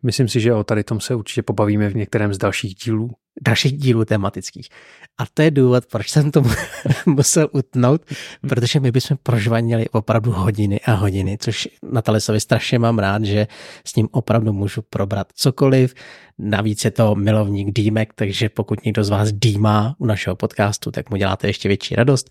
[0.03, 3.77] myslím si, že o tady tom se určitě pobavíme v některém z dalších dílů dalších
[3.77, 4.69] dílů tematických.
[5.17, 6.43] A to je důvod, proč jsem to
[7.05, 8.01] musel utnout,
[8.49, 13.47] protože my bychom prožvanili opravdu hodiny a hodiny, což na Talesovi strašně mám rád, že
[13.85, 15.93] s ním opravdu můžu probrat cokoliv.
[16.39, 21.09] Navíc je to milovník dýmek, takže pokud někdo z vás dýmá u našeho podcastu, tak
[21.09, 22.29] mu děláte ještě větší radost.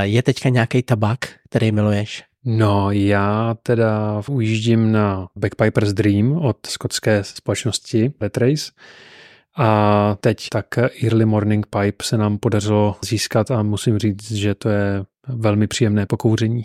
[0.00, 2.29] Je teďka nějaký tabak, který miluješ?
[2.44, 8.72] No, já teda ujíždím na Backpipers Dream od skotské společnosti Letrace
[9.56, 14.68] a teď tak Early Morning Pipe se nám podařilo získat a musím říct, že to
[14.68, 16.62] je velmi příjemné pokouření.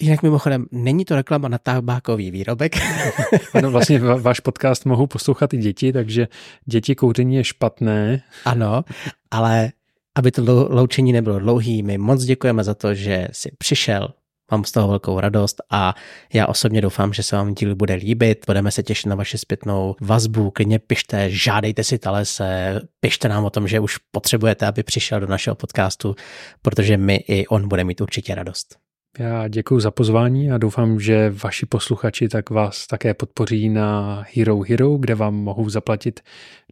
[0.00, 2.76] Jinak mimochodem, není to reklama na tabákový výrobek.
[3.54, 6.28] ano, vlastně váš podcast mohou poslouchat i děti, takže
[6.64, 8.22] děti kouření je špatné.
[8.44, 8.84] Ano,
[9.30, 9.72] ale
[10.14, 14.08] aby to loučení nebylo dlouhý, my moc děkujeme za to, že jsi přišel,
[14.52, 15.94] Mám z toho velkou radost a
[16.32, 18.44] já osobně doufám, že se vám díl bude líbit.
[18.46, 20.50] Budeme se těšit na vaši zpětnou vazbu.
[20.50, 25.26] Klidně pište, žádejte si Talese, pište nám o tom, že už potřebujete, aby přišel do
[25.26, 26.14] našeho podcastu,
[26.62, 28.76] protože my i on bude mít určitě radost.
[29.18, 34.60] Já děkuji za pozvání a doufám, že vaši posluchači tak vás také podpoří na Hero
[34.60, 36.20] Hero, kde vám mohou zaplatit,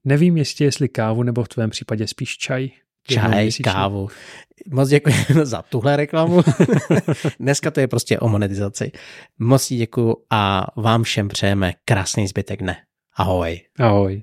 [0.04, 2.68] nevím jestli jestli kávu nebo v tvém případě spíš čaj
[3.08, 4.08] čaj, kávu.
[4.72, 6.42] Moc děkuji za tuhle reklamu.
[7.40, 8.92] Dneska to je prostě o monetizaci.
[9.38, 12.76] Moc děkuji a vám všem přejeme krásný zbytek dne.
[13.16, 13.60] Ahoj.
[13.78, 14.22] Ahoj.